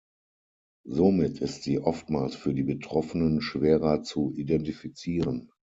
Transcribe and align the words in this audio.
Somit 0.87 1.41
ist 1.41 1.61
sie 1.61 1.77
oftmals 1.79 2.35
für 2.35 2.55
die 2.55 2.63
Betroffenen 2.63 3.39
schwerer 3.39 4.01
zu 4.01 4.33
identifizieren. 4.33 5.51